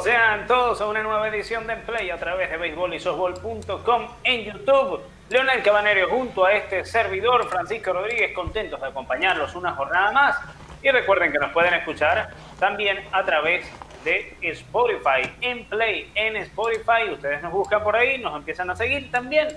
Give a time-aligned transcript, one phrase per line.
[0.00, 5.00] Sean todos a una nueva edición de Play a través de béisbolisoftball.com en YouTube.
[5.30, 10.36] Leonel Cabanero junto a este servidor Francisco Rodríguez, contentos de acompañarlos una jornada más.
[10.82, 13.64] Y recuerden que nos pueden escuchar también a través
[14.04, 17.10] de Spotify, en Play, en Spotify.
[17.12, 19.48] Ustedes nos buscan por ahí, nos empiezan a seguir también.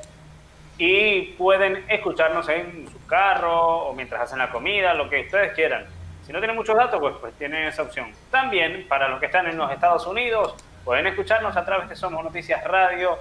[0.78, 5.88] Y pueden escucharnos en su carro o mientras hacen la comida, lo que ustedes quieran.
[6.26, 8.12] Si no tienen muchos datos, pues, pues tienen esa opción.
[8.32, 12.24] También, para los que están en los Estados Unidos, pueden escucharnos a través de Somos
[12.24, 13.20] Noticias Radio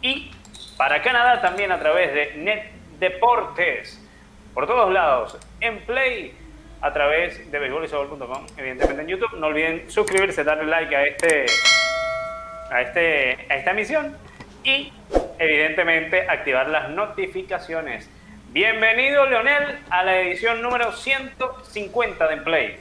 [0.00, 0.30] y
[0.76, 2.70] para Canadá también a través de Net
[3.00, 4.02] Deportes.
[4.54, 6.34] Por todos lados, en Play,
[6.80, 9.36] a través de beisbolisobol.com, evidentemente en YouTube.
[9.38, 11.46] No olviden suscribirse, darle like a este
[12.70, 14.16] a este a esta emisión
[14.62, 14.92] y
[15.38, 18.10] evidentemente activar las notificaciones.
[18.56, 22.76] Bienvenido, Leonel, a la edición número 150 de Play.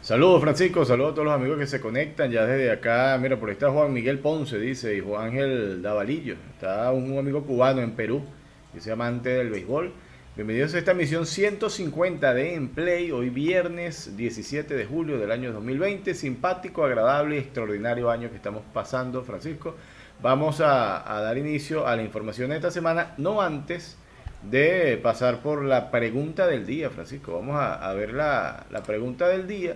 [0.00, 0.86] Saludos, Francisco.
[0.86, 3.18] Saludos a todos los amigos que se conectan ya desde acá.
[3.20, 6.36] Mira, por ahí está Juan Miguel Ponce, dice, y Juan Ángel Davalillo.
[6.54, 8.24] Está un amigo cubano en Perú,
[8.72, 9.92] que es amante del béisbol.
[10.34, 15.52] Bienvenidos a esta misión 150 de En Play, hoy viernes 17 de julio del año
[15.52, 16.14] 2020.
[16.14, 19.76] Simpático, agradable extraordinario año que estamos pasando, Francisco.
[20.22, 23.98] Vamos a, a dar inicio a la información de esta semana, no antes
[24.42, 27.34] de pasar por la pregunta del día, Francisco.
[27.34, 29.74] Vamos a, ver la, pregunta del día.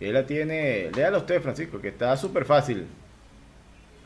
[0.00, 2.86] Él la tiene, léala usted, Francisco, que está súper fácil.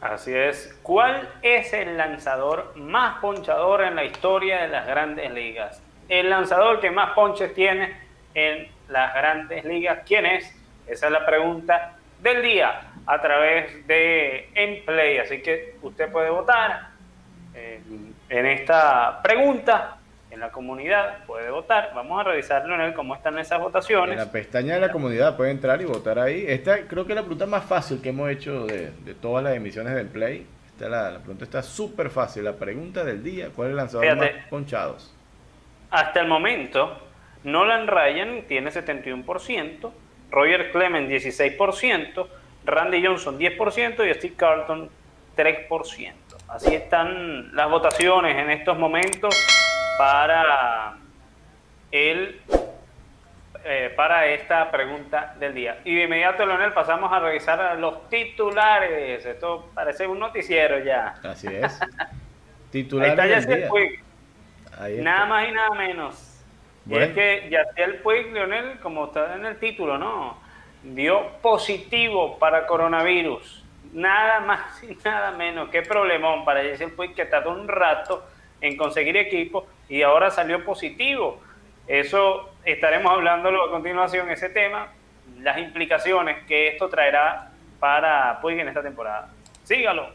[0.01, 0.79] Así es.
[0.83, 5.83] ¿Cuál es el lanzador más ponchador en la historia de las grandes ligas?
[6.09, 7.97] El lanzador que más ponches tiene
[8.35, 10.55] en las grandes ligas, ¿quién es?
[10.87, 15.19] Esa es la pregunta del día a través de Enplay.
[15.19, 16.91] Así que usted puede votar
[17.55, 17.81] eh,
[18.29, 19.99] en esta pregunta
[20.31, 21.93] en la comunidad, puede votar.
[21.95, 24.13] Vamos a revisar, Leonel, cómo están esas votaciones.
[24.13, 26.45] En la pestaña de la comunidad puede entrar y votar ahí.
[26.47, 29.95] Esta creo que es la pregunta más fácil que hemos hecho de, todas las emisiones
[29.95, 30.47] del Play.
[30.67, 32.45] Esta, la, la pregunta está súper fácil.
[32.45, 35.15] La pregunta del día, ¿cuál es el lanzador más ponchados?
[35.91, 36.99] Hasta el momento,
[37.45, 39.91] Nolan Ryan tiene 71%,
[40.31, 42.27] Roger Clemens 16%,
[42.65, 44.91] Randy Johnson 10% y Steve Carlton
[45.37, 46.26] 3%.
[46.49, 49.35] Así están las votaciones en estos momentos
[49.99, 50.97] para
[51.91, 52.41] el
[53.69, 55.81] eh, para esta pregunta del día.
[55.85, 59.27] Y de inmediato, Leonel, pasamos a revisar los titulares.
[59.27, 61.17] Esto parece un noticiero ya.
[61.25, 61.81] Así es.
[62.71, 64.05] titulares Ahí está Yaciel Puig.
[65.03, 66.45] Nada más y nada menos.
[66.89, 70.39] Y es que Yaciel Puig, Leonel, como está en el título, ¿no?
[70.85, 73.66] Dio positivo para coronavirus.
[73.93, 75.69] Nada más y nada menos.
[75.71, 78.25] Qué problemón para Yaciel Puig que tardó un rato
[78.61, 81.41] en conseguir equipo y ahora salió positivo.
[81.87, 84.89] Eso estaremos hablándolo a continuación, ese tema,
[85.41, 89.31] las implicaciones que esto traerá para Puig en esta temporada.
[89.63, 90.09] Sígalo.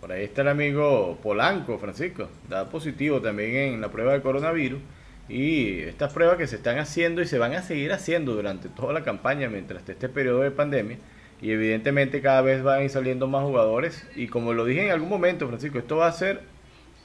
[0.00, 4.80] Por ahí está el amigo Polanco, Francisco, da positivo también en la prueba de coronavirus.
[5.28, 8.92] Y estas pruebas que se están haciendo y se van a seguir haciendo durante toda
[8.92, 10.98] la campaña mientras este periodo de pandemia.
[11.40, 14.08] Y evidentemente cada vez van a ir saliendo más jugadores.
[14.16, 16.40] Y como lo dije en algún momento, Francisco, esto va a ser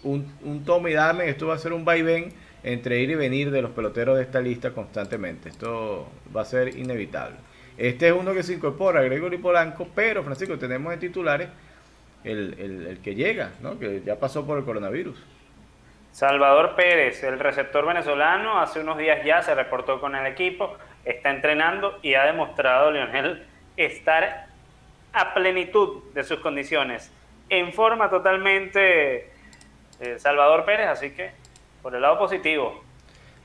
[0.03, 2.33] un, un tome y dame, esto va a ser un vaivén
[2.63, 5.49] entre ir y venir de los peloteros de esta lista constantemente.
[5.49, 7.37] Esto va a ser inevitable.
[7.77, 11.49] Este es uno que se incorpora, Gregory Polanco, pero Francisco, tenemos en titulares
[12.23, 13.79] el, el, que llega, ¿no?
[13.79, 15.17] que ya pasó por el coronavirus.
[16.11, 21.31] Salvador Pérez, el receptor venezolano, hace unos días ya se reportó con el equipo, está
[21.31, 23.45] entrenando y ha demostrado, Leonel,
[23.77, 24.47] estar
[25.13, 27.11] a plenitud de sus condiciones,
[27.49, 29.29] en forma totalmente
[29.99, 31.31] eh, Salvador Pérez, así que
[31.81, 32.83] por el lado positivo.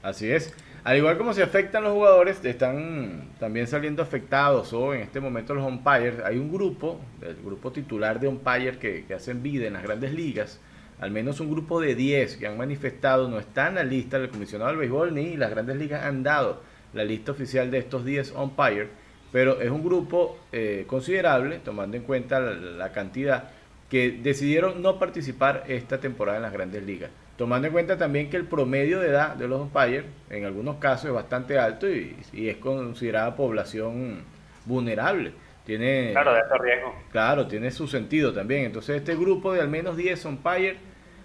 [0.03, 0.55] Así es.
[0.85, 5.53] Al igual como se afectan los jugadores, están también saliendo afectados o en este momento
[5.53, 6.21] los umpires.
[6.25, 10.13] Hay un grupo, el grupo titular de umpires que, que hacen vida en las grandes
[10.13, 10.61] ligas,
[11.01, 14.31] al menos un grupo de 10 que han manifestado, no está en la lista del
[14.31, 16.63] comisionado del béisbol ni las grandes ligas han dado
[16.93, 18.89] la lista oficial de estos 10 umpires,
[19.33, 23.51] pero es un grupo eh, considerable, tomando en cuenta la cantidad
[23.91, 27.11] que decidieron no participar esta temporada en las grandes ligas.
[27.37, 31.07] Tomando en cuenta también que el promedio de edad de los umpires en algunos casos
[31.07, 34.23] es bastante alto y, es considerada población
[34.65, 35.33] vulnerable.
[35.67, 36.95] Tiene, claro, de alto riesgo.
[37.11, 38.65] Claro, tiene su sentido también.
[38.65, 40.77] Entonces este grupo de al menos 10 umpires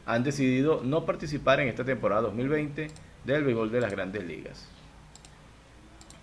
[0.05, 2.87] han decidido no participar en esta temporada 2020
[3.23, 4.69] del béisbol de las grandes ligas.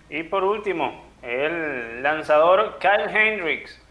[0.09, 3.81] Y por último, el lanzador Kyle Hendricks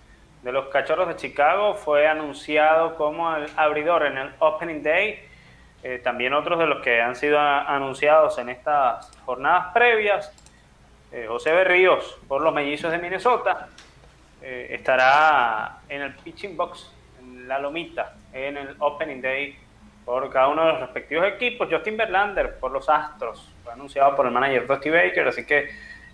[0.43, 5.25] de los Cachorros de Chicago fue anunciado como el abridor en el Opening Day.
[5.83, 10.33] Eh, también otros de los que han sido anunciados en estas jornadas previas.
[11.13, 13.69] Eh, José Berríos por los Mellizos de Minnesota.
[14.41, 19.59] eh, estará en el pitching box, en la lomita, en el Opening Day
[20.05, 21.69] por cada uno de los respectivos equipos.
[21.71, 25.69] Justin Verlander por los Astros, fue anunciado por el manager Dusty Baker, así que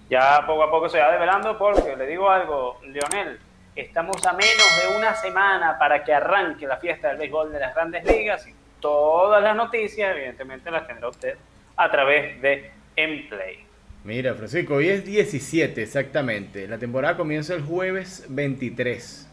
[0.08, 3.38] ya poco a poco se va develando porque le digo algo, Leonel,
[3.74, 7.74] estamos a menos de una semana para que arranque la fiesta del béisbol de las
[7.74, 11.36] grandes ligas y todas las noticias evidentemente las tendrá usted
[11.76, 13.64] a través de Emplay.
[14.04, 16.68] Mira, Francisco, hoy es 17 exactamente.
[16.68, 19.26] La temporada comienza el jueves 23.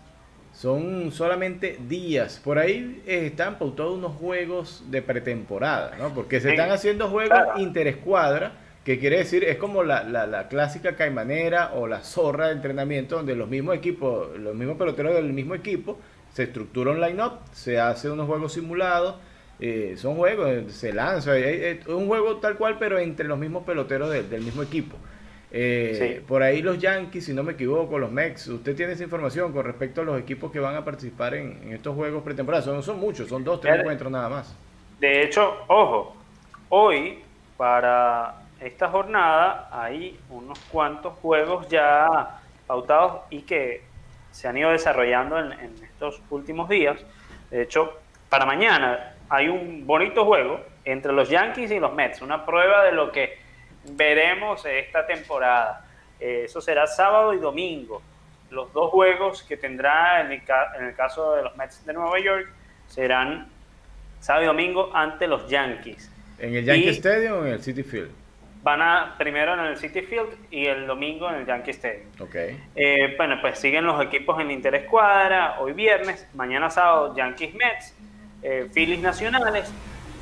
[0.53, 2.39] Son solamente días.
[2.41, 6.13] Por ahí eh, están pautados unos juegos de pretemporada, ¿no?
[6.13, 8.53] Porque se están haciendo juegos interescuadra,
[8.83, 13.17] que quiere decir, es como la, la, la, clásica caimanera o la zorra de entrenamiento,
[13.17, 15.99] donde los mismos equipos, los mismos peloteros del mismo equipo,
[16.33, 19.15] se estructura un line-up, se hace unos juegos simulados
[19.63, 23.63] eh, son juegos, eh, se lanza, es un juego tal cual, pero entre los mismos
[23.63, 24.97] peloteros del mismo equipo.
[25.51, 29.51] Eh, por ahí los Yankees, si no me equivoco, los Mex, ¿usted tiene esa información
[29.51, 32.65] con respecto a los equipos que van a participar en, estos juegos pretemporadas?
[32.65, 34.57] No son muchos, son dos, tres encuentros nada más.
[34.99, 36.15] De hecho, ojo,
[36.69, 37.19] hoy
[37.55, 43.83] para esta jornada hay unos cuantos juegos ya pautados y que
[44.31, 46.97] se han ido desarrollando en estos últimos días.
[47.49, 47.99] De hecho,
[48.29, 52.91] para mañana hay un bonito juego entre los Yankees y los Mets, una prueba de
[52.91, 53.37] lo que
[53.83, 55.85] veremos esta temporada.
[56.19, 58.01] Eh, eso será sábado y domingo.
[58.51, 62.47] Los dos juegos que tendrá en el, caso de los Mets de Nueva York
[62.87, 63.47] serán
[64.19, 66.11] sábado y domingo ante los Yankees.
[66.37, 68.20] ¿En el Yankee Stadium o en el City Field?
[68.63, 72.07] Van a primero en el City Field y el domingo en el Yankee Stadium.
[72.19, 72.63] Okay.
[72.75, 77.95] Eh, bueno, pues siguen los equipos en interescuadra, hoy viernes, mañana sábado Yankees Mets
[78.43, 79.71] eh, Phillies nacionales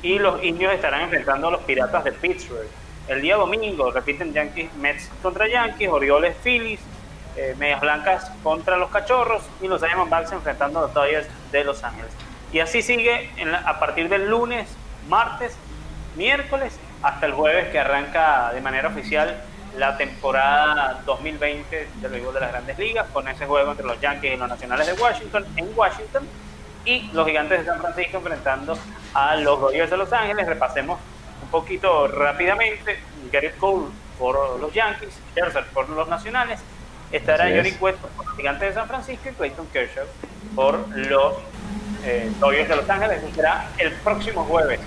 [0.02, 2.68] y los indios estarán enfrentando a los piratas de Pittsburgh.
[3.08, 6.80] El día domingo repiten Yankees Mets contra Yankees, Orioles Phillies,
[7.36, 11.82] eh, Medias Blancas contra los Cachorros y los Diamondbacks enfrentando a los Dodgers de Los
[11.82, 12.12] Ángeles.
[12.52, 13.30] Y así sigue
[13.64, 14.68] a partir del lunes,
[15.08, 15.56] martes,
[16.16, 19.42] miércoles hasta el jueves que arranca de manera oficial
[19.76, 24.34] la temporada 2020 del béisbol de las Grandes Ligas con ese juego entre los Yankees
[24.34, 26.28] y los Nacionales de Washington en Washington
[26.84, 28.76] y los Gigantes de San Francisco enfrentando
[29.14, 30.46] a los Dodgers de Los Ángeles.
[30.46, 30.98] Repasemos
[31.42, 32.98] un poquito rápidamente.
[33.30, 33.86] Garrett Cole
[34.18, 36.60] por los Yankees, Scherzer por los Nacionales,
[37.12, 40.04] estará Johnny Cueto por los Gigantes de San Francisco y Clayton Kershaw
[40.54, 41.34] por los
[42.04, 43.22] eh, Dodgers de Los Ángeles.
[43.22, 44.80] Eso será el próximo jueves,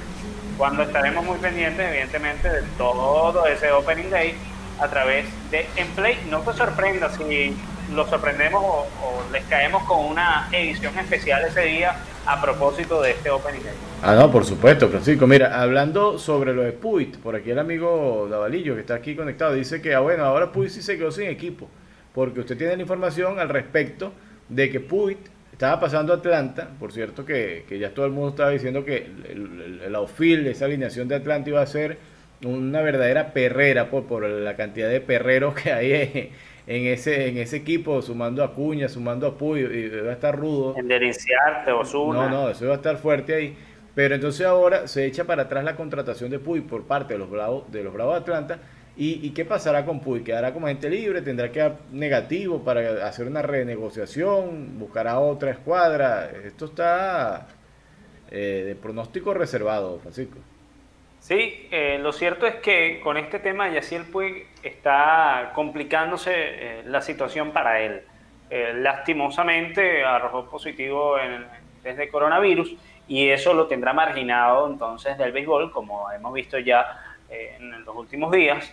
[0.57, 4.35] cuando estaremos muy pendientes, evidentemente, de todo ese Opening Day
[4.79, 6.17] a través de Emplay.
[6.29, 7.55] No te sorprenda si
[7.93, 11.95] los sorprendemos o, les caemos con una edición especial ese día
[12.25, 13.73] a propósito de este Opening Day.
[14.01, 15.27] Ah, no, por supuesto, Francisco.
[15.27, 19.53] Mira, hablando sobre lo de Puit, por aquí el amigo Davalillo que está aquí conectado
[19.53, 21.69] dice que, ah, bueno, ahora Puit sí se quedó sin equipo,
[22.13, 24.13] porque usted tiene la información al respecto
[24.49, 25.32] de que Puit
[25.63, 29.95] estaba pasando Atlanta, por cierto que, ya todo el mundo estaba diciendo que el, el,
[29.95, 31.97] outfield, esa alineación de Atlanta iba a ser
[32.45, 36.31] una verdadera perrera por, por la cantidad de perreros que hay
[36.67, 40.37] en ese, en ese equipo, sumando a Cuña, sumando a Puy, y va a estar
[40.37, 40.75] rudo.
[40.77, 42.27] En o Osuna.
[42.27, 43.57] No, no, eso va a estar fuerte ahí.
[43.95, 47.29] Pero entonces ahora se echa para atrás la contratación de Puy por parte de los
[47.29, 48.59] Bravos de, los Bravos de Atlanta.
[48.95, 50.23] ¿Y, qué pasará con Puy?
[50.23, 51.21] ¿Quedará como agente libre?
[51.23, 54.77] ¿Tendrá que dar negativo para hacer una renegociación?
[54.77, 56.29] ¿Buscará otra escuadra?
[56.45, 57.47] Esto está
[58.29, 60.37] eh, de pronóstico reservado, Francisco.
[61.23, 66.99] Sí, eh, lo cierto es que con este tema Yaciel Puig está complicándose eh, la
[66.99, 68.01] situación para él.
[68.49, 71.47] Eh, lastimosamente arrojó positivo en
[71.81, 72.75] desde coronavirus
[73.07, 78.29] y eso lo tendrá marginado entonces del béisbol, como hemos visto ya en los últimos
[78.33, 78.69] días.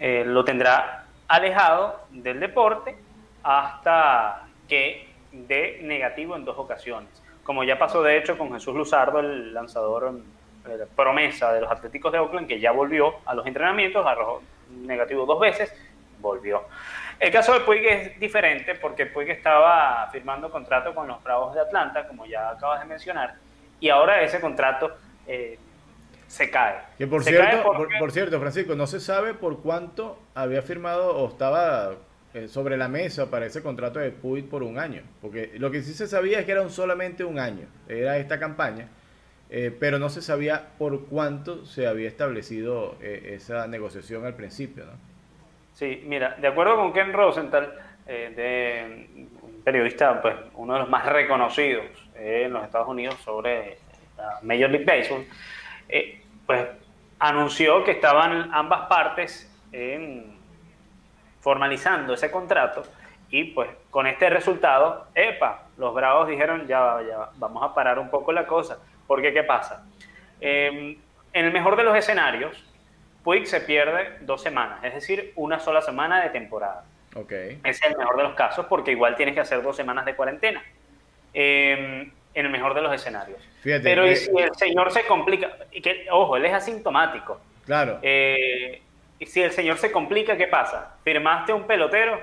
[0.00, 2.96] Lo tendrá alejado del deporte
[3.42, 7.10] hasta que dé negativo en dos ocasiones,
[7.42, 10.20] como ya pasó de hecho con Jesús Luzardo, el lanzador
[10.66, 15.26] eh, promesa de los Atléticos de Oakland, que ya volvió a los entrenamientos, arrojó negativo
[15.26, 15.72] dos veces,
[16.20, 16.64] volvió.
[17.18, 21.60] El caso de Puig es diferente porque Puig estaba firmando contrato con los Bravos de
[21.60, 23.34] Atlanta, como ya acabas de mencionar,
[23.78, 25.58] y ahora ese contrato eh,
[26.26, 26.76] se cae.
[26.98, 27.62] Que por cierto,
[27.98, 31.94] por, cierto, Francisco, no se sabe por cuánto había firmado o estaba
[32.34, 35.82] eh, sobre la mesa para ese contrato de Puig por un año, porque lo que
[35.82, 38.88] sí se sabía es que era un solamente un año, era esta campaña
[39.48, 44.84] eh, pero no se sabía por cuánto se había establecido eh, esa negociación al principio.
[44.84, 44.92] ¿no?
[45.72, 47.72] Sí, mira, de acuerdo con Ken Rosenthal,
[48.06, 49.08] de,
[49.40, 53.78] un periodista, pues uno de los más reconocidos en los Estados Unidos sobre
[54.16, 55.24] la Major League Baseball,
[56.46, 56.66] pues
[57.18, 59.50] anunció que estaban ambas partes
[61.40, 62.82] formalizando ese contrato
[63.30, 68.08] Y pues con este resultado, epa, los Bravos dijeron, ya, ya vamos a parar un
[68.08, 68.78] poco la cosa.
[69.06, 69.84] Porque, ¿qué pasa?
[70.40, 70.96] Em,
[71.32, 72.64] en el mejor de los escenarios,
[73.22, 76.84] Puig se pierde dos semanas, es decir, una sola semana de temporada.
[77.14, 77.60] Okay.
[77.64, 80.62] Es el mejor de los casos porque igual tienes que hacer dos semanas de cuarentena.
[81.32, 83.40] Em, en el mejor de los escenarios.
[83.64, 87.40] Pero si el señor se complica, y que, ojo, él es asintomático.
[87.64, 87.98] Claro.
[88.02, 88.82] Eh,
[89.18, 90.98] y si el señor se complica, ¿qué pasa?
[91.02, 92.20] Firmaste un pelotero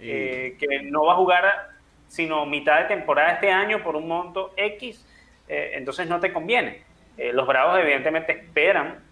[0.00, 1.74] eh, que no va a jugar
[2.08, 5.04] sino mitad de temporada este año por un monto X,
[5.48, 6.82] eh, entonces no te conviene.
[7.18, 9.04] los Bravos evidentemente esperan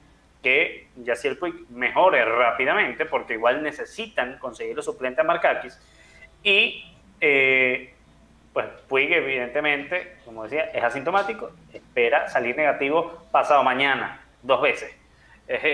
[0.43, 5.79] que Yaciel Puig mejore rápidamente porque igual necesitan conseguir los suplentes a Markakis
[6.43, 6.85] y
[8.53, 14.95] pues Puig evidentemente, como decía, es asintomático, espera salir negativo pasado mañana, dos veces.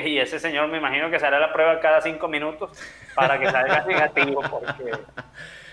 [0.05, 2.71] y ese señor me imagino que se hará la prueba cada cinco minutos
[3.15, 4.93] para que salga negativo, porque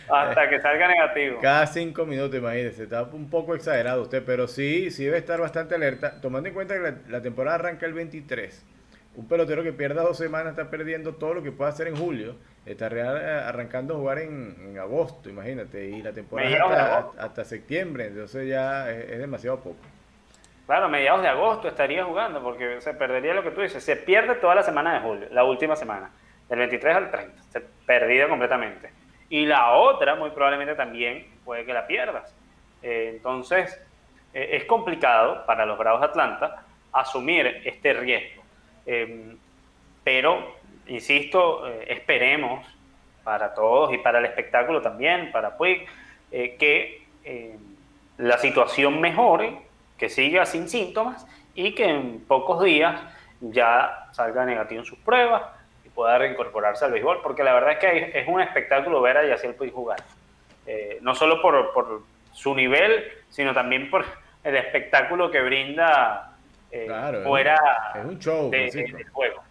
[0.09, 1.39] hasta que salga negativo.
[1.41, 5.75] Cada cinco minutos, imagínese, está un poco exagerado usted, pero sí, sí debe estar bastante
[5.75, 8.65] alerta, tomando en cuenta que la, la temporada arranca el 23
[9.15, 12.36] un pelotero que pierda dos semanas está perdiendo todo lo que puede hacer en julio.
[12.65, 12.88] Está
[13.48, 19.60] arrancando a jugar en, agosto, imagínate, y la temporada hasta, septiembre, entonces ya es, demasiado
[19.60, 19.77] poco.
[20.65, 23.84] Claro, mediados de agosto estaría jugando, porque se perdería lo que tú dices.
[23.84, 26.10] Se pierde toda la semana de julio, la última semana,
[26.50, 28.91] del 23 al 30, se perdido completamente.
[29.29, 32.36] Y la otra, muy probablemente también puede que la pierdas.
[32.81, 33.79] Eh, entonces,
[34.34, 38.44] eh, es complicado para los Bravos de Atlanta asumir este riesgo.
[38.85, 39.37] Em,
[40.03, 40.55] pero,
[40.87, 42.65] insisto, eh, esperemos
[43.23, 45.85] para todos y para el espectáculo también, para Puig,
[46.31, 47.57] eh, que em,
[48.17, 49.57] la situación mejore,
[49.97, 51.25] que siga sin síntomas
[51.55, 53.01] y que en pocos días
[53.41, 55.43] ya salga negativo en sus pruebas
[55.85, 59.25] y pueda reincorporarse al béisbol, porque la verdad es que es un espectáculo ver a
[59.25, 60.01] Yaciel Puig jugar.
[60.67, 64.03] Eh, no solo por, por, su nivel, sino también por
[64.43, 66.34] el espectáculo que brinda
[66.84, 67.55] eh, fuera
[67.96, 69.44] es un show, de, juego.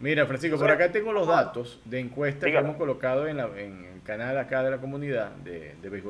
[0.00, 4.36] Mira, Francisco, por acá tengo los datos de encuesta que hemos colocado en, el canal
[4.38, 6.02] acá de la comunidad de, de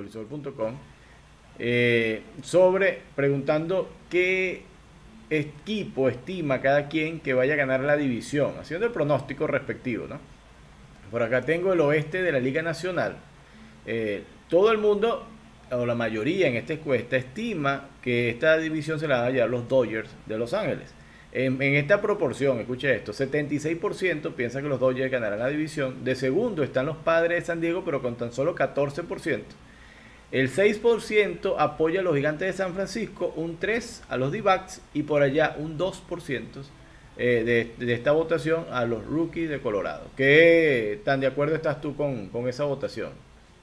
[1.59, 4.65] eh, sobre preguntando qué
[5.31, 10.19] equipo estima cada quien que vaya a ganar la división, haciendo el pronóstico respectivo, ¿no?
[11.11, 13.17] Por acá tengo el oeste de la Liga Nacional.
[13.87, 15.27] Eh, todo el mundo
[15.71, 19.51] o la mayoría en esta encuesta estima que esta división se la van a llevar
[19.51, 20.95] los Dodgers de Los Ángeles.
[21.33, 26.05] En, esta proporción, escuche esto, 76% piensa que los Dodgers ganarán la división.
[26.05, 29.43] De segundo están los Padres de San Diego, pero con tan solo 14%.
[30.31, 35.03] El 6% apoya a los Gigantes de San Francisco, un 3% a los D-Backs y
[35.03, 36.45] por allá un 2%
[37.17, 40.07] eh, de, esta votación a los Rookies de Colorado.
[40.17, 43.11] ¿Qué tan de acuerdo estás tú con, con esa votación?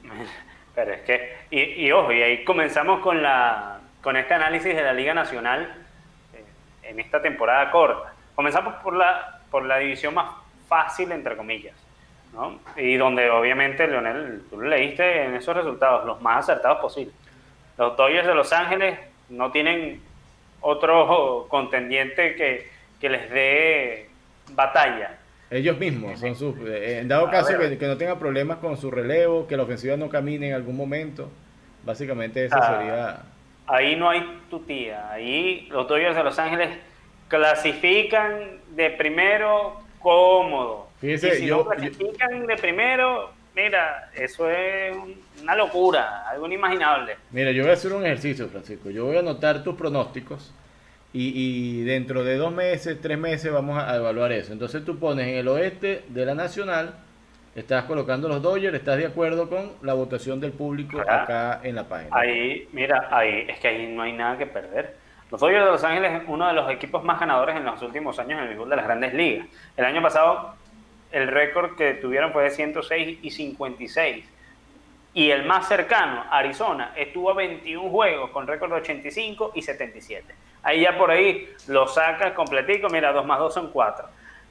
[0.74, 4.82] Pero es que, y, y, ojo, y ahí comenzamos con, la, con este análisis de
[4.82, 5.74] la Liga Nacional
[6.34, 6.44] eh,
[6.84, 8.13] en esta temporada corta.
[8.36, 10.32] Comenzamos por la, por la división más
[10.68, 11.75] fácil, entre comillas,
[12.34, 12.60] ¿no?
[12.78, 17.13] Y donde obviamente, Leonel, tú leíste en esos resultados, los más acertados posibles.
[17.78, 18.98] Los Dodgers de Los Ángeles
[19.30, 20.01] no tienen
[20.62, 24.10] otro contendiente que, que les dé
[24.51, 25.18] batalla
[25.51, 26.55] ellos mismos son sus.
[26.65, 30.10] Eh, en dado caso que, no tenga problemas con su relevo, que la ofensiva no
[30.10, 31.29] camine en algún momento,
[31.84, 33.22] básicamente eso ah, sería.
[33.67, 35.12] Ahí no hay tutía.
[35.12, 36.70] Ahí los Dodgers de Los Ángeles
[37.27, 40.88] clasifican de primero cómodo.
[41.01, 44.96] Fíjese, si no clasifican de primero, mira, eso es
[45.41, 47.17] una locura, algo inimaginable.
[47.31, 48.89] Mira, yo voy a hacer un ejercicio, Francisco.
[48.89, 50.53] Yo voy a anotar tus pronósticos
[51.13, 54.53] y, dentro de dos meses, tres meses vamos a evaluar eso.
[54.53, 56.96] Entonces tú pones en el oeste de la Nacional,
[57.53, 61.84] estás colocando los Dodgers, estás de acuerdo con la votación del público acá en la
[61.84, 62.15] página.
[62.15, 64.96] Ahí, mira, ahí es que ahí no hay nada que perder.
[65.30, 68.18] Los Dodgers de Los Ángeles es uno de los equipos más ganadores en los últimos
[68.20, 69.48] años en el béisbol de las grandes ligas.
[69.77, 70.56] El año pasado
[71.12, 74.25] el récord que tuvieron fue de 106 y 56.
[75.13, 80.34] Y el más cercano, Arizona, estuvo a 21 juegos con récord de 85 y 77.
[80.63, 84.08] Ahí ya por ahí lo sacas completico, mira, 2 más 2 son 4.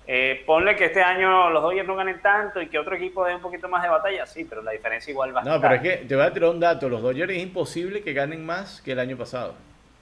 [0.07, 3.35] Eh, ponle que este año los Dodgers no ganen tanto y que otro equipo dé
[3.35, 5.83] un poquito más de batalla, sí, pero la diferencia igual va a No, pero es
[5.83, 8.93] que te voy a tirar un dato, los Dodgers es imposible que ganen más que
[8.93, 9.55] el año pasado.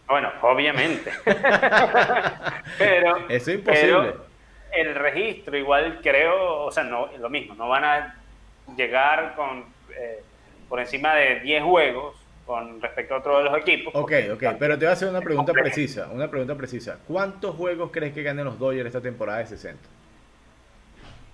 [0.07, 1.13] Bueno, obviamente.
[2.79, 4.15] pero, Eso es imposible.
[4.73, 8.15] el registro igual creo, o sea, no lo mismo, no van a
[8.77, 10.23] llegar con eh,
[10.71, 12.17] por encima de 10 juegos
[12.49, 13.95] con respecto a otros de los equipos.
[13.95, 16.99] Ok, ok, pero te voy a hacer una pregunta precisa, una pregunta precisa.
[17.07, 19.79] ¿Cuántos juegos crees que ganen los Dodgers esta temporada de 60?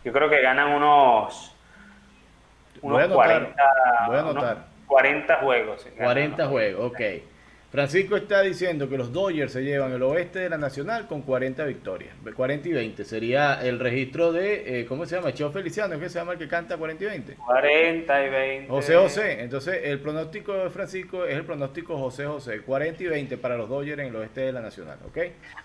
[0.04, 1.54] Yo creo que ganan unos
[2.82, 3.54] unos 40,
[4.08, 4.64] voy a anotar.
[4.88, 5.86] 40 juegos.
[5.96, 7.00] 40 juegos, ok.
[7.74, 11.64] Francisco está diciendo que los Dodgers se llevan el oeste de la Nacional con 40
[11.64, 12.14] victorias.
[12.36, 15.34] 40 y 20 sería el registro de, eh, ¿cómo se llama?
[15.34, 17.34] Cheo Feliciano, ¿qué se llama el que canta 40 y 20?
[17.34, 18.68] 40 y 20.
[18.68, 19.42] José José.
[19.42, 22.60] Entonces, el pronóstico de Francisco es el pronóstico José José.
[22.60, 25.18] 40 y 20 para los Dodgers en el oeste de la Nacional, ¿ok?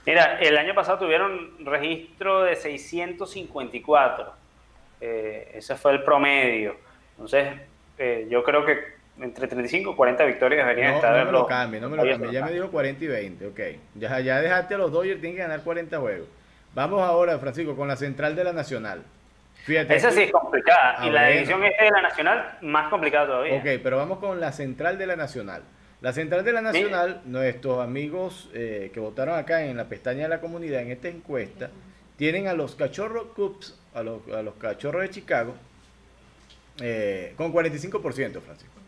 [0.07, 4.33] Mira, el año pasado tuvieron registro de 654.
[4.99, 6.75] Eh, ese fue el promedio.
[7.11, 7.49] Entonces,
[7.99, 11.17] eh, yo creo que entre 35 y 40 victorias deberían estar.
[11.17, 12.31] No me lo cambie, no me lo cambie.
[12.31, 13.59] Ya me dijo 40 y 20, ok.
[13.95, 16.27] Ya, ya dejaste a los Dodgers, tienen que ganar 40 juegos.
[16.73, 19.03] Vamos ahora, Francisco, con la central de la Nacional.
[19.63, 19.95] Fíjate.
[19.95, 21.05] Esa sí es complicada.
[21.05, 23.57] y la división este de la Nacional, más complicada todavía.
[23.57, 25.63] Ok, pero vamos con la central de la Nacional.
[26.01, 30.29] La central de la Nacional, nuestros amigos eh, que votaron acá en la pestaña de
[30.29, 31.71] la comunidad, en esta encuesta,
[32.15, 35.55] tienen a los cachorros Cubs, a los, a los cachorros de Chicago,
[36.81, 38.78] eh, con 45%, Francisco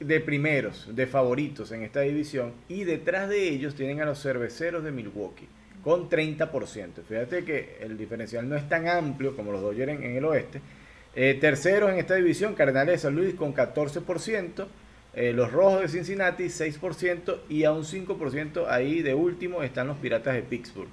[0.00, 4.84] de primeros, de favoritos en esta división y detrás de ellos tienen a los cerveceros
[4.84, 5.48] de Milwaukee
[5.82, 7.02] con 30%.
[7.08, 10.60] Fíjate que el diferencial no es tan amplio como los Dodgers en, el oeste.
[11.14, 14.66] Eh, terceros en esta división, Cardenales de San Luis con 14%,
[15.14, 19.96] eh, los Rojos de Cincinnati 6% y a un 5% ahí de último están los
[19.96, 20.90] Piratas de Pittsburgh.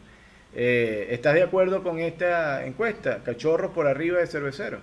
[0.55, 3.21] Eh, ¿Estás de acuerdo con esta encuesta?
[3.23, 4.81] Cachorros por arriba de cerveceros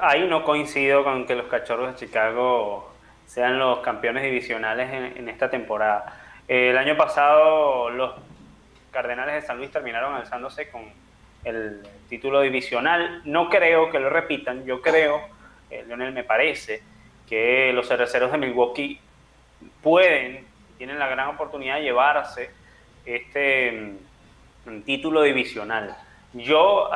[0.00, 2.92] ahí no coincido con que los Cachorros de Chicago
[3.26, 6.14] sean los campeones divisionales en, esta temporada.
[6.48, 8.14] el año pasado los
[8.90, 10.82] Cardenales de San Luis terminaron alzándose con
[11.44, 13.22] el título divisional.
[13.24, 15.20] No creo que lo repitan, yo creo,
[15.70, 16.82] eh, Leonel me parece,
[17.28, 18.98] que los cerveceros de Milwaukee
[19.82, 20.46] pueden,
[20.78, 22.50] tienen la gran oportunidad de llevarse
[23.04, 23.96] este
[24.64, 25.94] mm, título divisional.
[26.32, 26.90] Yo,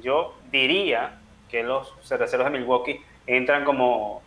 [0.00, 1.18] yo diría
[1.50, 4.22] que los cerveceros de Milwaukee entran como,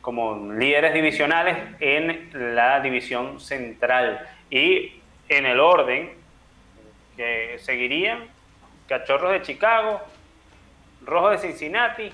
[0.00, 4.26] como líderes divisionales en la división central.
[4.50, 6.10] Y en el orden
[7.16, 8.24] que seguirían
[8.88, 10.00] Cachorros de Chicago,
[11.04, 12.10] Rojos de Cincinnati,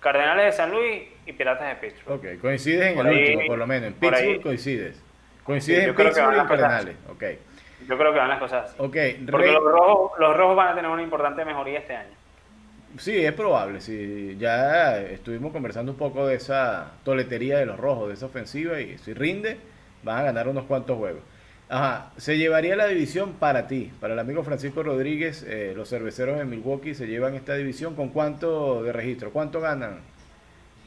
[0.00, 2.18] Cardenales de San Luis y Piratas de Pittsburgh.
[2.18, 3.88] Ok, coincides en el último, por lo menos.
[3.88, 5.02] En Pittsburgh coincides.
[5.44, 6.96] Coincides en Pittsburgh y en Cardenales.
[7.14, 7.38] Okay.
[7.86, 8.74] Yo creo que van las cosas así.
[8.78, 9.26] Okay.
[9.30, 12.17] Porque los, rojos, los rojos van a tener una importante mejoría este año.
[12.96, 13.80] Sí, es probable.
[13.80, 14.36] Sí.
[14.38, 18.98] Ya estuvimos conversando un poco de esa toletería de los rojos, de esa ofensiva, y
[18.98, 19.58] si rinde,
[20.02, 21.22] van a ganar unos cuantos juegos.
[21.70, 26.38] Ajá, se llevaría la división para ti, para el amigo Francisco Rodríguez, eh, los cerveceros
[26.38, 30.00] de Milwaukee se llevan esta división con cuánto de registro, cuánto ganan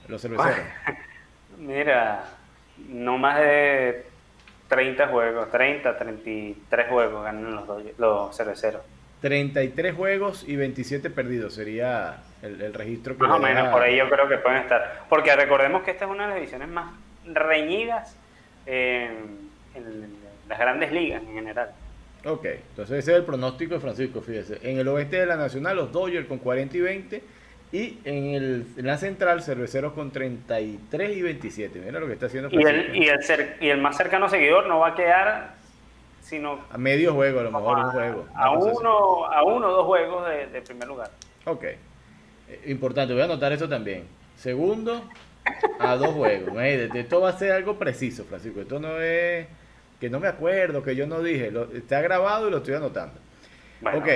[0.08, 0.58] los cerveceros.
[1.60, 2.24] Mira,
[2.90, 4.06] no más de
[4.70, 7.68] 30 juegos, 30, 33 juegos ganan los,
[8.00, 8.82] los cerveceros.
[9.22, 14.10] 33 juegos y 27 perdidos sería el, registro que Más o menos, por ahí yo
[14.10, 15.04] creo que pueden estar.
[15.10, 16.94] Porque recordemos que esta es una de las divisiones más
[17.26, 18.18] reñidas
[18.66, 19.50] en,
[20.50, 21.70] las grandes ligas en general.
[22.26, 24.60] Ok, entonces ese es el pronóstico de Francisco, fíjese.
[24.64, 27.24] En el oeste de la Nacional, los Dodgers con 40 y 20.
[27.74, 31.80] Y en, el, la central, Cerveceros con 33 y 27.
[31.80, 32.76] Mira lo que está haciendo Francisco.
[32.78, 35.61] Y el, y el, y el más cercano seguidor no va a quedar
[36.70, 38.28] a medio juego, a lo mejor un juego.
[38.34, 41.12] A uno, a uno o dos juegos de, primer lugar.
[41.46, 41.64] Ok.
[41.64, 41.78] Eh,
[42.68, 44.06] importante, voy a anotar eso también.
[44.36, 45.04] Segundo,
[45.80, 46.54] a dos juegos.
[46.62, 48.62] Esto va a ser algo preciso, Francisco.
[48.62, 49.48] Esto no es
[50.00, 51.52] que no me acuerdo, que yo no dije.
[51.52, 53.20] Lo, está grabado y lo estoy anotando.
[53.94, 54.08] Ok,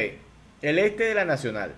[0.62, 1.74] el este de la Nacional.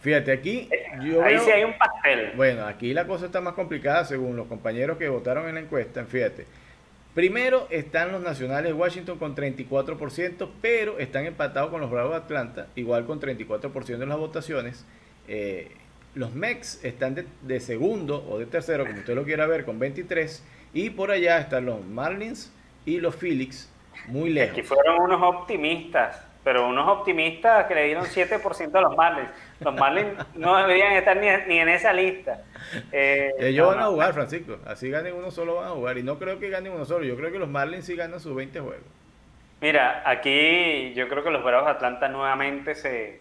[0.00, 0.68] Fíjate, aquí.
[0.70, 2.32] Eh, ahí sí hay un pastel.
[2.36, 6.04] Bueno, aquí la cosa está más complicada según los compañeros que votaron en la encuesta.
[6.04, 6.46] Fíjate.
[7.14, 12.16] Primero están los Nacionales de Washington con 34%, pero están empatados con los Bravos de
[12.18, 14.84] Atlanta, igual con 34% en las votaciones.
[15.28, 15.70] Eh,
[16.16, 20.44] los Mex están de, segundo o de tercero, como usted lo quiera ver, con 23.
[20.72, 22.52] Y por allá están los Marlins
[22.84, 23.72] y los Phillies,
[24.08, 24.50] muy lejos.
[24.50, 29.30] Aquí fueron unos optimistas pero unos optimistas que le dieron 7% a los Marlins.
[29.64, 32.42] Los Marlins no deberían estar ni, en esa lista.
[32.92, 34.58] Eh, Ellos van a jugar, Francisco.
[34.66, 35.98] Así ganen uno solo van a jugar.
[35.98, 37.04] Y no creo que ganen uno solo.
[37.04, 38.84] Yo creo que los Marlins sí ganan sus 20 juegos.
[39.60, 43.20] Mira, aquí yo creo que los Bravos de Atlanta nuevamente se,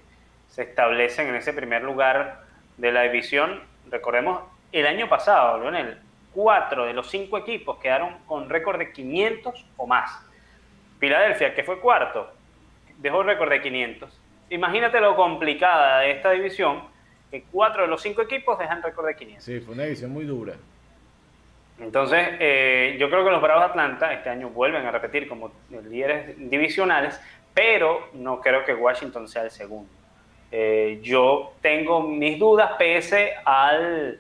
[0.50, 2.42] se establecen en ese primer lugar
[2.78, 3.62] de la división.
[3.90, 6.00] Recordemos, el año pasado, Leonel,
[6.34, 10.12] cuatro de los cinco equipos quedaron con récord de 500 o más.
[11.00, 12.32] Filadelfia, que fue cuarto,
[12.98, 14.20] dejó récord de 500.
[14.54, 16.84] Imagínate lo complicada de esta división,
[17.32, 19.44] que cuatro de los cinco equipos dejan récord de 500.
[19.44, 20.54] Sí, fue una división muy dura.
[21.80, 25.52] Entonces, eh, yo creo que los Bravos de Atlanta este año vuelven a repetir como
[25.90, 27.20] líderes divisionales,
[27.56, 29.90] pero no creo que Washington sea el segundo.
[30.52, 34.20] Eh, yo tengo mis dudas pese al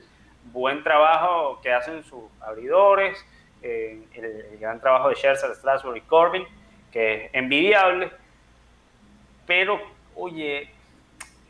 [0.52, 3.24] buen trabajo que hacen sus abridores,
[3.62, 6.44] eh, el, gran trabajo de Scherzer, Strasburg y Corbin,
[6.92, 8.10] que es envidiable,
[9.46, 10.70] pero oye,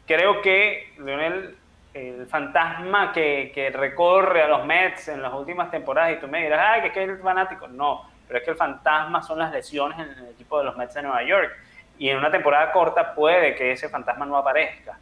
[0.07, 1.55] creo que Leonel,
[1.93, 6.43] el fantasma que, que, recorre a los Mets en las últimas temporadas, y tú me
[6.43, 7.67] dirás, ay, que es que es fanático.
[7.67, 10.93] No, pero es que el fantasma son las lesiones en el equipo de los Mets
[10.93, 11.51] de Nueva York.
[11.97, 14.97] Y en una temporada corta puede que ese fantasma no aparezca.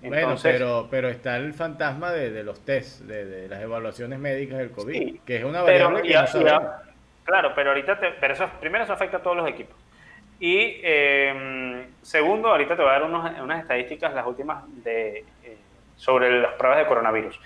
[0.00, 4.58] bueno, pero, pero está el fantasma de, de los test, de, de, las evaluaciones médicas
[4.58, 6.86] del COVID, que es una variable que no
[7.26, 9.76] Claro, pero ahorita, pero eso, primero eso afecta a todos los equipos.
[10.38, 13.04] Y eh, segundo, ahorita te voy a dar
[13.42, 15.56] unas estadísticas, las últimas, de, eh,
[15.96, 17.40] sobre las pruebas de coronavirus.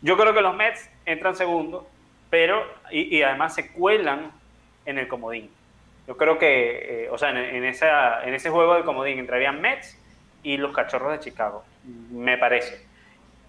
[0.00, 1.88] Yo creo que los Mets entran segundo,
[2.30, 4.30] pero, y, además se cuelan
[4.86, 5.50] en el comodín.
[6.06, 9.98] Yo creo que, eh, o sea, en, esa, en ese juego de comodín entrarían Mets
[10.42, 11.64] y los Cachorros de Chicago,
[12.10, 12.86] me parece.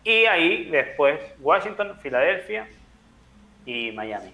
[0.03, 2.67] Y ahí después Washington, Filadelfia
[3.65, 4.33] y Miami.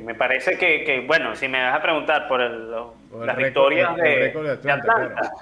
[0.00, 2.72] Me parece que, bueno, si me vas a preguntar por, el,
[3.24, 5.32] las victorias de, Atlanta,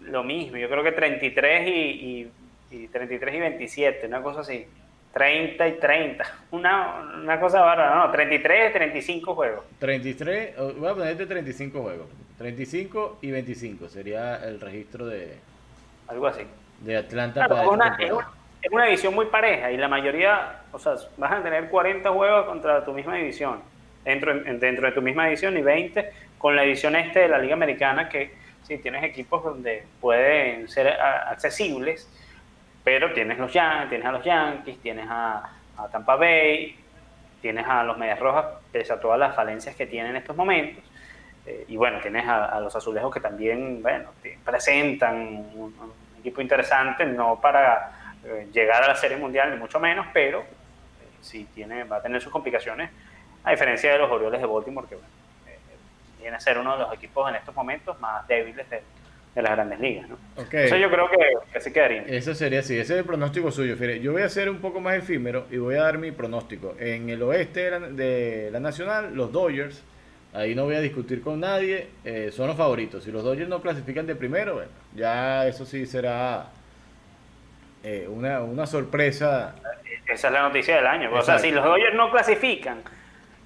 [0.00, 2.30] lo mismo, yo creo que 33 y,
[2.70, 4.66] y, 33 y 27, una cosa así.
[5.12, 9.64] 30 y 30, una, una cosa bárbara, no, 33 y 35 juegos.
[9.80, 12.06] 33, voy a ponerte 35 juegos.
[12.38, 15.36] 35 y 25 sería el registro de...
[16.06, 16.42] Algo así.
[16.80, 17.64] De Atlanta para
[18.62, 22.46] es una división muy pareja y la mayoría, o sea, vas a tener 40 juegos
[22.46, 23.60] contra tu misma división,
[24.04, 24.34] dentro,
[24.86, 28.32] de tu misma división y 20 con la división este de la Liga Americana, que
[28.62, 32.08] sí, tienes equipos donde pueden ser accesibles,
[32.82, 35.56] pero tienes, los tienes a los Yankees, tienes a,
[35.90, 36.76] Tampa Bay,
[37.40, 40.84] tienes a los Medias Rojas, pese a todas las falencias que tienen en estos momentos.
[41.46, 44.10] Eh, y bueno, tienes a, los azulejos que también, bueno,
[44.44, 45.16] presentan
[45.54, 45.74] un
[46.20, 50.44] equipo interesante, no para eh, llegar a la Serie Mundial, ni mucho menos, pero eh,
[51.20, 52.90] sí tiene, va a tener sus complicaciones,
[53.44, 55.10] a diferencia de los Orioles de Baltimore, que bueno,
[55.46, 55.58] eh,
[56.20, 58.82] viene a ser uno de los equipos en estos momentos más débiles de,
[59.36, 60.06] las grandes ligas.
[60.08, 60.16] ¿no?
[60.36, 61.16] yo creo que,
[61.52, 62.02] que, sí quedaría.
[62.02, 63.74] Eso sería así, ese es el pronóstico suyo.
[63.76, 66.74] Yo voy a ser un poco más efímero y voy a dar mi pronóstico.
[66.78, 69.82] En el oeste de la, Nacional, los Dodgers,
[70.34, 71.88] ahí no voy a discutir con nadie,
[72.32, 73.04] son los favoritos.
[73.04, 76.50] Si los Dodgers no clasifican de primero, bueno, ya eso sí será
[77.82, 79.54] eh, una, una sorpresa.
[80.06, 81.10] Esa es la noticia del año.
[81.12, 82.82] O sea, si los Dodgers no clasifican,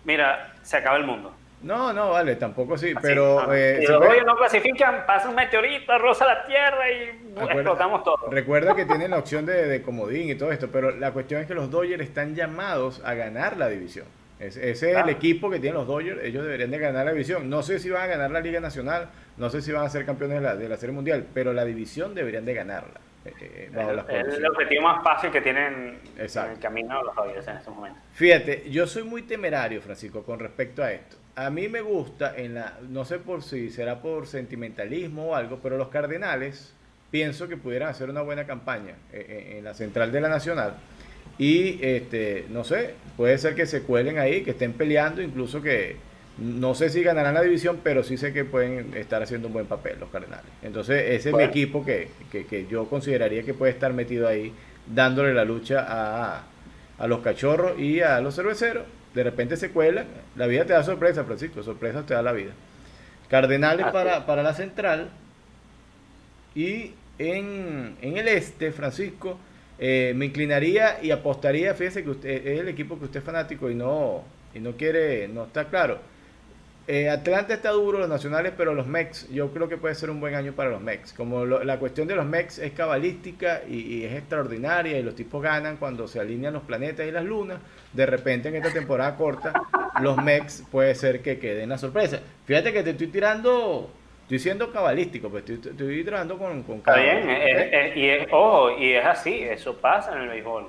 [0.04, 1.34] mira, se acaba el mundo.
[1.64, 3.52] No, no, vale, tampoco sí, pero...
[3.52, 8.28] Eh, si los Dodgers no clasifican, pasa un meteorito, roza la tierra y explotamos todo.
[8.30, 11.46] Recuerda que tienen la opción de, de, comodín y todo esto, pero la cuestión es
[11.46, 14.04] que los Dodgers están llamados a ganar la división.
[14.38, 17.48] ese es el equipo que tienen los Dodgers, ellos deberían de ganar la división.
[17.48, 20.04] No sé si van a ganar la Liga Nacional, no sé si van a ser
[20.04, 23.00] campeones de la, de la Serie Mundial, pero la división deberían de ganarla.
[23.24, 23.70] Eh,
[24.08, 28.02] es el objetivo más fácil que tienen en el camino los Dodgers en estos momentos.
[28.12, 31.16] Fíjate, yo soy muy temerario, Francisco, con respecto a esto.
[31.36, 35.58] A mí me gusta, en la, no sé por si será por sentimentalismo o algo,
[35.62, 36.74] pero los Cardenales
[37.10, 40.74] pienso que pudieran hacer una buena campaña eh, eh, en la central de la Nacional.
[41.38, 45.96] Y este, no sé, puede ser que se cuelen ahí, que estén peleando, incluso que
[46.38, 49.66] no sé si ganarán la división, pero sí sé que pueden estar haciendo un buen
[49.66, 50.50] papel los Cardenales.
[50.62, 52.08] Entonces, ese es mi equipo que,
[52.68, 54.52] yo consideraría que puede estar metido ahí,
[54.86, 56.42] dándole la lucha a,
[56.98, 58.84] a los cachorros y a los cerveceros.
[59.14, 60.06] De repente se cuelan.
[60.34, 61.62] La vida te da sorpresa, Francisco.
[61.62, 62.50] Sorpresas te da la vida.
[63.28, 65.10] Cardenales para, para la central.
[66.56, 69.38] Y en, en el este, Francisco,
[69.78, 71.74] eh, me inclinaría y apostaría.
[71.74, 75.28] Fíjese que usted es el equipo que usted es fanático y no, y no quiere,
[75.28, 76.12] no está claro
[76.86, 80.20] eh, Atlanta está duro, los nacionales, pero los Mex, yo creo que puede ser un
[80.20, 81.14] buen año para los Mex.
[81.14, 85.78] Como la cuestión de los Mex es cabalística y, es extraordinaria y los tipos ganan
[85.78, 87.58] cuando se alinean los planetas y las lunas,
[87.92, 89.54] de repente en esta temporada corta,
[90.02, 92.20] los Mex puede ser que queden la sorpresa.
[92.44, 93.88] Fíjate que te estoy tirando,
[94.24, 97.92] estoy siendo cabalístico, pues estoy, estoy tirando con, con Está bien, ¿eh?
[97.96, 100.66] y es, ojo, y es así, eso pasa en el béisbol,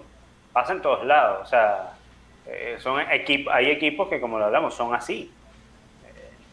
[0.54, 1.91] pasa en todos lados, o sea,
[2.47, 5.30] eh, son equipos, hay equipos que como lo hablamos, son así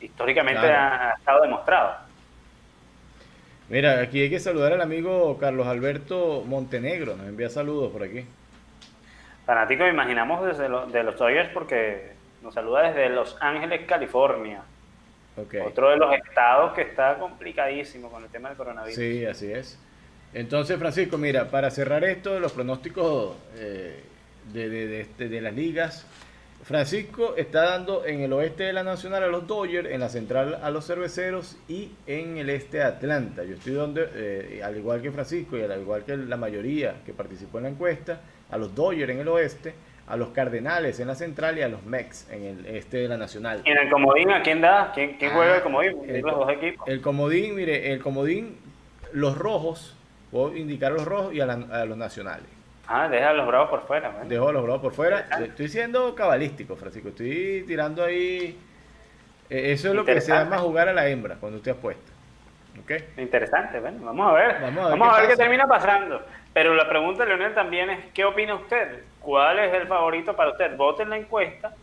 [0.02, 1.96] históricamente ha, estado demostrado.
[3.68, 8.24] Mira, aquí hay que saludar al amigo Carlos Alberto Montenegro, nos envía saludos por aquí.
[9.46, 12.12] Fanático, imaginamos desde de los Dodgers porque
[12.42, 14.62] nos saluda desde Los Ángeles, California.
[15.64, 18.94] Otro de los estados que está complicadísimo con el tema del coronavirus.
[18.94, 19.78] Sí, así es.
[20.34, 24.02] Entonces, Francisco, mira, para cerrar esto, los pronósticos eh,
[24.52, 26.06] de, de, de, de, las ligas,
[26.62, 30.60] Francisco está dando en el oeste de la Nacional a los Dodgers, en la central
[30.62, 33.42] a los Cerveceros y en el este a Atlanta.
[33.42, 37.12] Yo estoy donde, eh, al igual que Francisco y al igual que la mayoría que
[37.12, 39.74] participó en la encuesta, a los Dodgers en el oeste,
[40.06, 43.16] a los Cardenales en la central y a los Mex en el este de la
[43.16, 43.62] Nacional.
[43.64, 44.92] ¿Y en el comodín a quién da?
[44.94, 45.98] ¿Quién, juega el comodín?
[46.08, 46.86] El, los dos equipos.
[46.86, 48.56] El comodín, mire, el comodín,
[49.12, 49.96] los rojos,
[50.30, 52.61] puedo indicar a los rojos y a los nacionales.
[52.94, 54.12] Ah, deja a los bravos por fuera.
[54.24, 55.26] Dejo a los bravos por fuera.
[55.42, 57.08] Estoy siendo cabalístico, Francisco.
[57.08, 58.60] Estoy tirando ahí.
[59.48, 62.12] Eh, eso es lo que se llama jugar a la hembra cuando usted apuesta.
[62.82, 63.02] ¿Okay?
[63.16, 64.60] Interesante, bueno, vamos a ver.
[64.60, 66.20] Vamos a ver, qué, termina pasando.
[66.52, 69.04] Pero la pregunta, Leonel, también es: ¿qué opina usted?
[69.20, 70.76] ¿Cuál es el favorito para usted?
[70.76, 71.74] Vote en la encuesta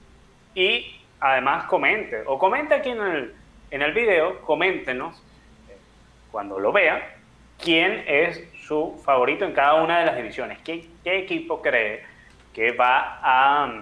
[0.54, 2.22] y además comente.
[2.28, 3.34] O comente aquí en el,
[3.72, 5.16] en el video, coméntenos
[5.70, 5.76] eh,
[6.30, 7.16] cuando lo vea
[7.58, 10.60] quién es su favorito en cada una de las divisiones.
[10.60, 12.04] ¿Qué, equipo cree
[12.54, 13.82] que va a,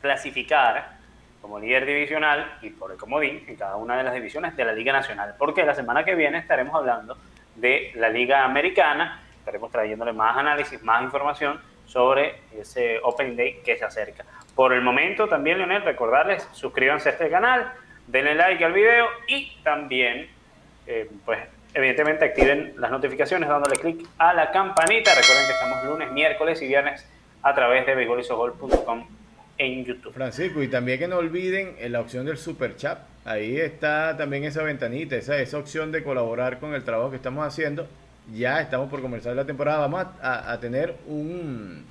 [0.00, 0.98] clasificar
[1.40, 4.72] como líder divisional y por el comodín en cada una de las divisiones de la
[4.72, 5.36] Liga Nacional?
[5.38, 7.16] Porque la semana que viene estaremos hablando
[7.54, 13.76] de la Liga Americana, estaremos trayéndole más análisis, más información sobre ese Open Day que
[13.76, 14.24] se acerca.
[14.56, 17.72] Por el momento también, Leonel, recordarles, suscríbanse a este canal,
[18.08, 20.28] denle like al video y también,
[20.84, 21.38] eh, pues,
[21.74, 25.10] evidentemente activen las notificaciones dándole clic a la campanita.
[25.14, 27.06] Recuerden que estamos lunes, miércoles y viernes
[27.42, 29.06] a través de beisbolisogol.com
[29.58, 30.12] en YouTube.
[30.14, 33.00] Francisco, y también que no olviden la opción del super chat.
[33.24, 37.46] Ahí está también esa ventanita, esa, esa opción de colaborar con el trabajo que estamos
[37.46, 37.86] haciendo.
[38.32, 39.80] Ya estamos por comenzar la temporada.
[39.80, 41.84] Vamos a tener un,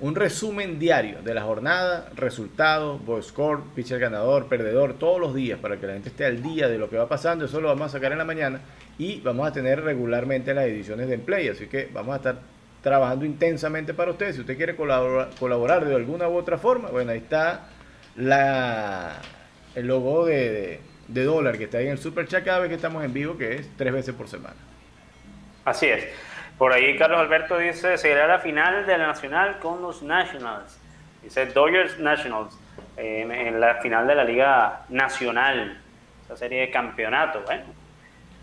[0.00, 5.58] un resumen diario de la jornada, resultados, boy score, pitcher ganador, perdedor, todos los días
[5.60, 7.44] para que la gente esté al día de lo que va pasando.
[7.44, 8.60] Eso lo vamos a sacar en la mañana
[8.98, 11.48] y vamos a tener regularmente las ediciones de Emplay.
[11.48, 12.36] Así que vamos a estar
[12.82, 14.34] trabajando intensamente para ustedes.
[14.34, 17.68] Si usted quiere colaborar, de alguna u otra forma, bueno, ahí está
[18.16, 19.20] la,
[19.74, 22.74] el logo de, de dólar que está ahí en el Super Chat cada vez que
[22.74, 24.56] estamos en vivo, que es tres veces por semana.
[25.64, 26.04] Así es.
[26.58, 30.80] Por ahí Carlos Alberto dice, seguirá la final de la Nacional con los Nationals.
[31.20, 32.56] Dice Dodgers Nationals
[32.96, 35.80] en, la final de la Liga Nacional,
[36.24, 37.42] esa serie de campeonato.
[37.44, 37.64] Bueno,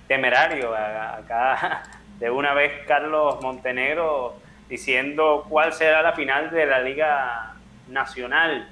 [0.08, 1.84] temerario acá
[2.20, 4.36] de una vez Carlos Montenegro
[4.68, 7.54] diciendo cuál será la final de la Liga
[7.88, 8.68] Nacional.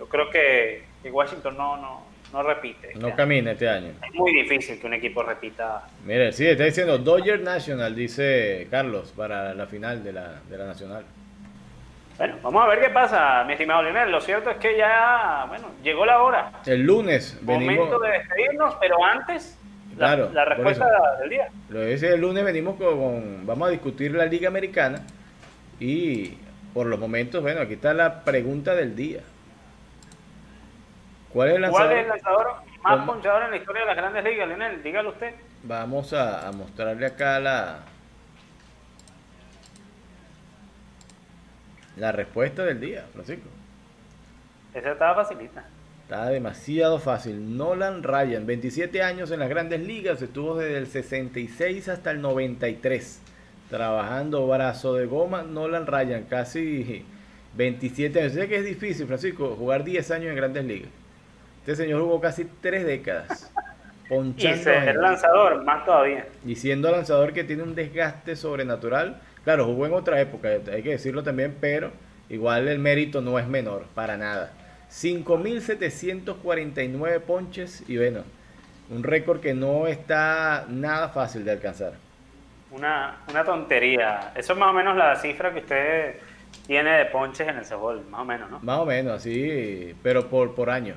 [0.00, 2.92] Yo creo que, que Washington no, no, no repite.
[2.94, 3.92] No camina este año.
[4.02, 5.86] Es muy difícil que un equipo repita.
[6.04, 10.66] Mire, sí, está diciendo Dodger National, dice Carlos, para la final de la, de la
[10.66, 11.04] Nacional.
[12.18, 14.10] Bueno, vamos a ver qué pasa, mi estimado Lionel.
[14.10, 16.52] Lo cierto es que ya, bueno, llegó la hora.
[16.66, 17.76] El lunes venimos.
[17.76, 19.58] Momento de despedirnos, pero antes,
[19.96, 20.86] claro, la, respuesta
[21.20, 21.48] del día.
[21.68, 25.02] Lo dice el lunes venimos con, vamos a discutir la Liga Americana
[25.80, 26.38] y
[26.72, 29.20] por los momentos, bueno, aquí está la pregunta del día.
[31.32, 32.46] ¿Cuál es el lanzador,
[32.82, 34.82] más ponchador en la historia de las grandes ligas, Lionel?
[34.82, 35.34] Dígalo usted.
[35.62, 37.78] Vamos a, mostrarle acá la,
[41.96, 43.48] la respuesta del día, Francisco.
[44.74, 45.64] Esa estaba facilita.
[46.02, 47.56] Está demasiado fácil.
[47.56, 53.22] Nolan Ryan, 27 años en las grandes ligas, estuvo desde el 66 hasta el 93.
[53.70, 57.06] Trabajando brazo de goma, Nolan Ryan, casi
[57.56, 58.32] 27 años.
[58.32, 61.01] Sé que es difícil, Francisco, jugar 10 años en grandes ligas.
[61.62, 63.50] Este señor jugó casi tres décadas.
[64.08, 66.26] Ponchando y ser lanzador, más todavía.
[66.44, 69.20] Y siendo lanzador que tiene un desgaste sobrenatural.
[69.44, 71.92] Claro, jugó en otra época, hay que decirlo también, pero
[72.28, 74.50] igual el mérito no es menor, para nada.
[74.90, 78.24] 5.749 ponches y bueno,
[78.90, 81.92] un récord que no está nada fácil de alcanzar.
[82.72, 84.32] Una, una tontería.
[84.34, 86.16] Eso es más o menos la cifra que usted
[86.66, 88.58] tiene de ponches en el Cebol, más o menos, ¿no?
[88.60, 90.96] Más o menos, sí, pero por, por año.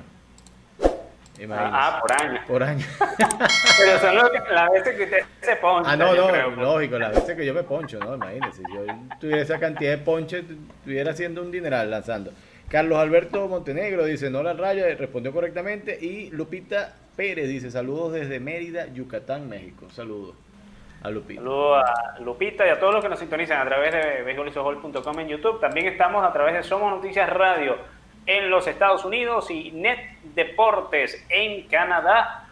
[1.50, 2.40] Ah, por año.
[2.46, 2.86] Por año.
[3.78, 5.90] Pero son las veces que usted se poncha.
[5.90, 8.14] Ah, no, no, lógico, las veces que yo me poncho, ¿no?
[8.14, 8.84] Imagínese, si yo
[9.20, 10.44] tuviera esa cantidad de ponches,
[10.78, 12.32] estuviera haciendo un dineral lanzando.
[12.68, 15.98] Carlos Alberto Montenegro dice, no la raya, respondió correctamente.
[16.00, 19.88] Y Lupita Pérez dice, saludos desde Mérida, Yucatán, México.
[19.90, 20.34] Saludos
[21.02, 21.40] a Lupita.
[21.40, 25.28] Saludos a Lupita y a todos los que nos sintonizan a través de beisbolisogol.com en
[25.28, 25.60] YouTube.
[25.60, 27.76] También estamos a través de Somos Noticias Radio
[28.26, 29.98] en los Estados Unidos y Net
[30.34, 32.48] Deportes en Canadá.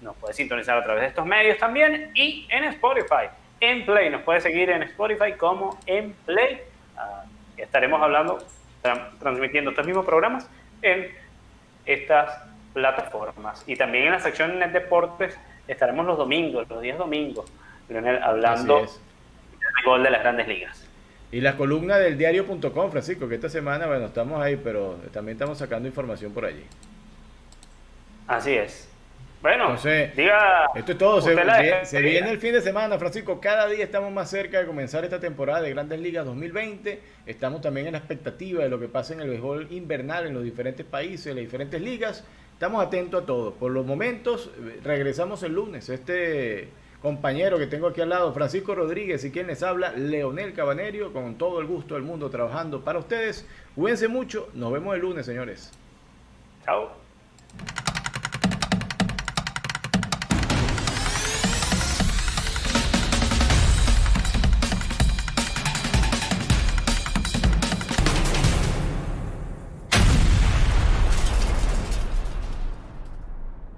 [0.00, 3.28] Nos puede sintonizar a través de estos medios también y en Spotify.
[3.60, 6.62] En Play, nos puede seguir en Spotify como en Play.
[6.96, 7.24] Ah,
[7.56, 8.38] estaremos hablando,
[9.18, 10.48] transmitiendo estos mismos programas
[10.82, 11.08] en
[11.84, 13.62] estas plataformas.
[13.66, 17.52] Y también en la sección Net Deportes estaremos los domingos, los días domingos,
[18.22, 20.79] hablando del gol de las grandes ligas.
[21.32, 25.58] Y la columna del diario.com, Francisco, que esta semana, bueno, estamos ahí, pero también estamos
[25.58, 26.64] sacando información por allí.
[28.26, 28.88] Así es.
[29.42, 30.66] Bueno, Entonces, diga.
[30.74, 31.20] Esto es todo.
[31.22, 31.84] Se, usted la se- despedida.
[31.86, 33.40] se viene el fin de semana, Francisco.
[33.40, 37.00] Cada día estamos más cerca de comenzar esta temporada de Grandes Ligas 2020.
[37.26, 40.44] Estamos también en la expectativa de lo que pasa en el béisbol invernal en los
[40.44, 42.22] diferentes países, en las diferentes ligas.
[42.52, 43.54] Estamos atentos a todo.
[43.54, 45.88] Por los momentos, eh, regresamos el lunes.
[45.88, 46.68] Este
[47.02, 51.36] compañero que tengo aquí al lado, Francisco Rodríguez, y quien les habla, Leonel Cabanerio, con
[51.36, 53.46] todo el gusto del mundo trabajando para ustedes.
[53.74, 54.48] Cuídense mucho.
[54.54, 55.72] Nos vemos el lunes, señores.
[56.64, 56.99] Chao.